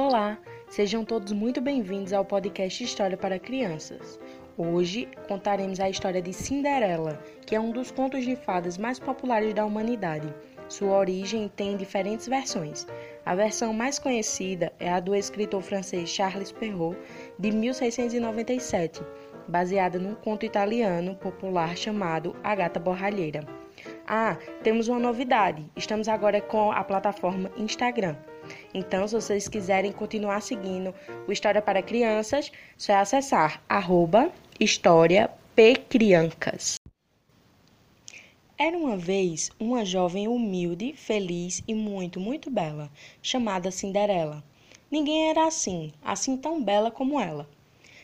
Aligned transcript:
Olá, 0.00 0.38
sejam 0.70 1.04
todos 1.04 1.32
muito 1.32 1.60
bem-vindos 1.60 2.12
ao 2.12 2.24
podcast 2.24 2.84
História 2.84 3.16
para 3.16 3.36
Crianças. 3.36 4.16
Hoje 4.56 5.08
contaremos 5.26 5.80
a 5.80 5.90
história 5.90 6.22
de 6.22 6.32
Cinderela, 6.32 7.20
que 7.44 7.56
é 7.56 7.58
um 7.58 7.72
dos 7.72 7.90
contos 7.90 8.24
de 8.24 8.36
fadas 8.36 8.78
mais 8.78 9.00
populares 9.00 9.52
da 9.52 9.64
humanidade. 9.64 10.32
Sua 10.68 10.96
origem 10.96 11.48
tem 11.48 11.76
diferentes 11.76 12.28
versões. 12.28 12.86
A 13.26 13.34
versão 13.34 13.74
mais 13.74 13.98
conhecida 13.98 14.72
é 14.78 14.88
a 14.88 15.00
do 15.00 15.16
escritor 15.16 15.62
francês 15.62 16.08
Charles 16.08 16.52
Perrault, 16.52 16.96
de 17.36 17.50
1697, 17.50 19.02
baseada 19.48 19.98
num 19.98 20.14
conto 20.14 20.46
italiano 20.46 21.16
popular 21.16 21.76
chamado 21.76 22.36
A 22.44 22.54
Gata 22.54 22.78
Borralheira. 22.78 23.40
Ah, 24.10 24.38
temos 24.62 24.88
uma 24.88 24.98
novidade. 24.98 25.62
Estamos 25.76 26.08
agora 26.08 26.40
com 26.40 26.72
a 26.72 26.82
plataforma 26.82 27.52
Instagram. 27.58 28.16
Então, 28.72 29.06
se 29.06 29.14
vocês 29.14 29.48
quiserem 29.48 29.92
continuar 29.92 30.40
seguindo 30.40 30.94
o 31.26 31.30
História 31.30 31.60
para 31.60 31.82
Crianças, 31.82 32.50
só 32.74 32.94
é 32.94 32.96
acessar 32.96 33.62
arroba. 33.68 34.32
Era 38.56 38.78
uma 38.78 38.96
vez 38.96 39.50
uma 39.60 39.84
jovem 39.84 40.26
humilde, 40.26 40.94
feliz 40.94 41.62
e 41.68 41.74
muito, 41.74 42.18
muito 42.18 42.50
bela, 42.50 42.90
chamada 43.20 43.70
Cinderela. 43.70 44.42
Ninguém 44.90 45.28
era 45.28 45.46
assim, 45.46 45.92
assim 46.02 46.34
tão 46.34 46.62
bela 46.62 46.90
como 46.90 47.20
ela. 47.20 47.46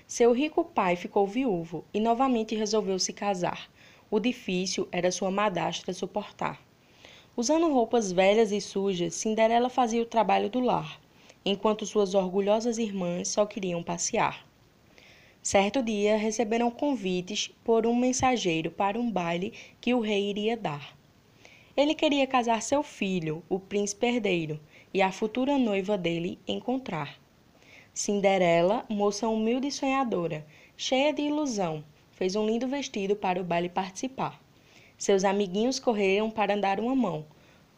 Seu 0.07 0.33
rico 0.33 0.67
pai 0.67 0.97
ficou 0.97 1.27
viúvo 1.27 1.83
e 1.95 1.99
novamente 1.99 2.55
resolveu 2.55 2.99
se 2.99 3.15
casar. 3.15 3.71
O 4.11 4.21
difícil 4.21 4.89
era 4.93 5.11
sua 5.11 5.31
madrasta 5.31 5.93
suportar. 5.93 6.61
Usando 7.37 7.73
roupas 7.73 8.13
velhas 8.13 8.53
e 8.53 8.61
sujas, 8.61 9.15
Cinderela 9.15 9.69
fazia 9.69 10.03
o 10.03 10.07
trabalho 10.07 10.49
do 10.49 10.61
lar, 10.61 11.01
enquanto 11.45 11.85
suas 11.85 12.15
orgulhosas 12.15 12.79
irmãs 12.79 13.29
só 13.29 13.45
queriam 13.45 13.83
passear. 13.83 14.47
Certo 15.43 15.83
dia 15.83 16.17
receberam 16.17 16.71
convites 16.71 17.49
por 17.63 17.87
um 17.87 17.95
mensageiro 17.95 18.71
para 18.71 18.99
um 18.99 19.11
baile 19.11 19.53
que 19.81 19.93
o 19.93 20.01
rei 20.01 20.31
iria 20.31 20.57
dar. 20.57 20.97
Ele 21.77 21.95
queria 21.95 22.27
casar 22.27 22.63
seu 22.63 22.83
filho, 22.83 23.43
o 23.49 23.59
príncipe 23.59 24.07
herdeiro, 24.07 24.61
e 24.93 25.03
a 25.03 25.11
futura 25.11 25.59
noiva 25.59 25.99
dele 25.99 26.39
encontrar. 26.47 27.19
Cinderela, 27.93 28.87
moça 28.89 29.29
humilde 29.29 29.69
e 29.69 29.73
sonhadora, 29.73 30.47
cheia 30.77 31.13
de 31.13 31.23
ilusão, 31.23 31.85
fez 32.15 32.35
um 32.37 32.47
lindo 32.47 32.67
vestido 32.67 33.15
para 33.15 33.41
o 33.41 33.45
baile 33.45 33.69
participar. 33.69 34.41
Seus 34.97 35.25
amiguinhos 35.25 35.79
correram 35.79 36.31
para 36.31 36.57
dar 36.57 36.81
uma 36.81 36.95
mão. 36.95 37.25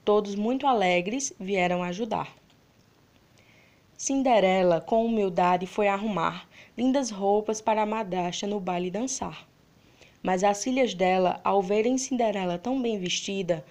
Todos 0.05 0.35
muito 0.35 0.67
alegres 0.67 1.33
vieram 1.41 1.83
ajudar. 1.83 2.35
Cinderela, 3.97 4.81
com 4.81 5.07
humildade, 5.07 5.67
foi 5.67 5.89
arrumar 5.89 6.47
lindas 6.77 7.11
roupas 7.11 7.63
para 7.63 7.83
a 7.83 7.87
madrasta 7.87 8.47
no 8.47 8.61
baile 8.61 8.91
dançar. 8.91 9.49
Mas 10.23 10.45
as 10.45 10.63
filhas 10.63 10.93
dela, 10.93 11.41
ao 11.43 11.63
verem 11.63 11.97
Cinderela 11.97 12.59
tão 12.59 12.81
bem 12.81 12.99
vestida, 12.99 13.65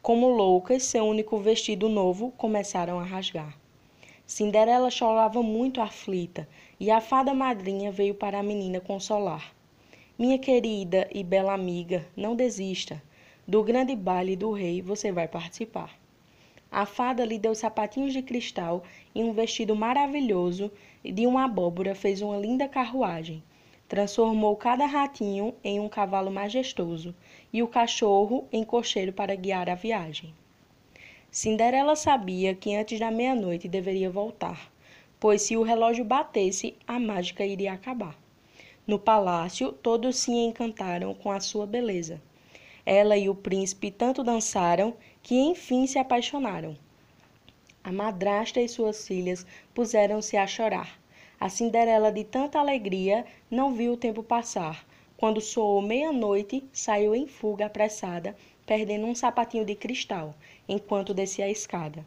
como 0.00 0.28
loucas, 0.28 0.84
seu 0.84 1.04
único 1.04 1.38
vestido 1.38 1.88
novo 1.88 2.32
começaram 2.36 3.00
a 3.00 3.04
rasgar. 3.04 3.56
Cinderela 4.24 4.90
chorava 4.90 5.42
muito 5.42 5.80
aflita 5.80 6.48
e 6.78 6.90
a 6.90 7.00
fada 7.00 7.34
madrinha 7.34 7.90
veio 7.90 8.14
para 8.14 8.38
a 8.38 8.42
menina 8.42 8.80
consolar. 8.80 9.52
Minha 10.22 10.38
querida 10.38 11.08
e 11.12 11.24
bela 11.24 11.52
amiga, 11.52 12.06
não 12.16 12.36
desista. 12.36 13.02
Do 13.44 13.60
grande 13.64 13.96
baile 13.96 14.36
do 14.36 14.52
rei 14.52 14.80
você 14.80 15.10
vai 15.10 15.26
participar. 15.26 15.98
A 16.70 16.86
fada 16.86 17.24
lhe 17.24 17.40
deu 17.40 17.56
sapatinhos 17.56 18.12
de 18.12 18.22
cristal 18.22 18.84
e 19.12 19.24
um 19.24 19.32
vestido 19.32 19.74
maravilhoso, 19.74 20.70
e 21.02 21.10
de 21.10 21.26
uma 21.26 21.46
abóbora 21.46 21.92
fez 21.92 22.22
uma 22.22 22.36
linda 22.36 22.68
carruagem. 22.68 23.42
Transformou 23.88 24.54
cada 24.54 24.86
ratinho 24.86 25.56
em 25.64 25.80
um 25.80 25.88
cavalo 25.88 26.30
majestoso 26.30 27.12
e 27.52 27.60
o 27.60 27.66
cachorro 27.66 28.46
em 28.52 28.62
cocheiro 28.62 29.12
para 29.12 29.34
guiar 29.34 29.68
a 29.68 29.74
viagem. 29.74 30.32
Cinderela 31.32 31.96
sabia 31.96 32.54
que 32.54 32.76
antes 32.76 33.00
da 33.00 33.10
meia-noite 33.10 33.66
deveria 33.66 34.08
voltar, 34.08 34.72
pois 35.18 35.42
se 35.42 35.56
o 35.56 35.64
relógio 35.64 36.04
batesse, 36.04 36.76
a 36.86 37.00
mágica 37.00 37.44
iria 37.44 37.72
acabar. 37.72 38.21
No 38.84 38.98
palácio, 38.98 39.72
todos 39.72 40.16
se 40.16 40.32
encantaram 40.32 41.14
com 41.14 41.30
a 41.30 41.38
sua 41.38 41.66
beleza. 41.66 42.20
Ela 42.84 43.16
e 43.16 43.28
o 43.28 43.34
príncipe 43.34 43.92
tanto 43.92 44.24
dançaram 44.24 44.94
que 45.22 45.36
enfim 45.36 45.86
se 45.86 46.00
apaixonaram. 46.00 46.76
A 47.84 47.92
madrasta 47.92 48.60
e 48.60 48.68
suas 48.68 49.06
filhas 49.06 49.46
puseram-se 49.72 50.36
a 50.36 50.46
chorar. 50.48 51.00
A 51.38 51.48
Cinderela, 51.48 52.10
de 52.10 52.24
tanta 52.24 52.58
alegria, 52.58 53.24
não 53.48 53.72
viu 53.72 53.92
o 53.92 53.96
tempo 53.96 54.22
passar. 54.22 54.84
Quando 55.16 55.40
soou 55.40 55.80
meia-noite, 55.80 56.64
saiu 56.72 57.14
em 57.14 57.28
fuga 57.28 57.66
apressada, 57.66 58.36
perdendo 58.66 59.06
um 59.06 59.14
sapatinho 59.14 59.64
de 59.64 59.76
cristal, 59.76 60.34
enquanto 60.68 61.14
descia 61.14 61.44
a 61.44 61.50
escada. 61.50 62.04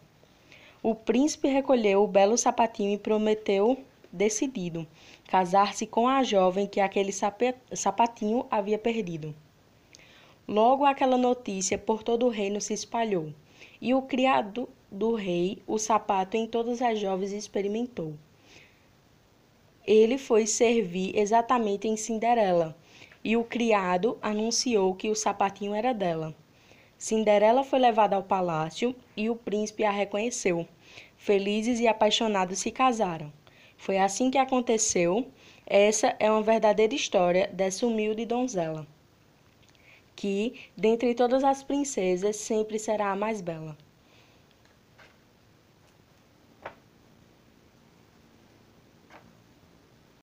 O 0.84 0.94
príncipe 0.94 1.48
recolheu 1.48 2.04
o 2.04 2.08
belo 2.08 2.38
sapatinho 2.38 2.94
e 2.94 2.98
prometeu 2.98 3.78
decidido 4.16 4.88
casar-se 5.28 5.86
com 5.86 6.08
a 6.08 6.24
jovem 6.24 6.66
que 6.66 6.80
aquele 6.80 7.12
sapatinho 7.74 8.46
havia 8.50 8.80
perdido. 8.80 9.36
Logo 10.48 10.86
aquela 10.86 11.18
notícia 11.18 11.78
por 11.78 12.04
todo 12.04 12.26
o 12.26 12.30
reino 12.30 12.62
se 12.62 12.74
espalhou, 12.74 13.34
e 13.82 13.94
o 13.94 14.02
criado 14.02 14.70
do 14.92 15.14
rei 15.16 15.62
o 15.68 15.78
sapato 15.78 16.38
em 16.38 16.48
todas 16.48 16.82
as 16.82 17.00
jovens 17.00 17.32
experimentou. 17.32 18.14
Ele 19.86 20.18
foi 20.18 20.48
servir 20.48 21.16
exatamente 21.18 21.88
em 21.88 21.98
Cinderela, 21.98 22.76
e 23.24 23.36
o 23.36 23.44
criado 23.44 24.18
anunciou 24.22 24.96
que 24.96 25.10
o 25.10 25.16
sapatinho 25.16 25.74
era 25.74 25.94
dela. 25.94 26.34
Cinderela 26.98 27.64
foi 27.64 27.80
levada 27.80 28.16
ao 28.16 28.24
palácio 28.24 28.96
e 29.18 29.30
o 29.30 29.36
príncipe 29.36 29.84
a 29.84 29.92
reconheceu. 29.92 30.68
Felizes 31.18 31.80
e 31.80 31.88
apaixonados 31.88 32.60
se 32.60 32.72
casaram. 32.72 33.32
Foi 33.78 33.98
assim 33.98 34.32
que 34.32 34.38
aconteceu. 34.38 35.28
Essa 35.66 36.16
é 36.20 36.30
uma 36.30 36.42
verdadeira 36.42 36.94
história 36.94 37.50
dessa 37.54 37.88
humilde 37.88 38.26
donzela, 38.26 38.86
que, 40.16 40.60
dentre 40.78 41.16
todas 41.16 41.44
as 41.44 41.64
princesas, 41.64 42.36
sempre 42.36 42.78
será 42.78 43.12
a 43.12 43.16
mais 43.16 43.42
bela. 43.42 43.76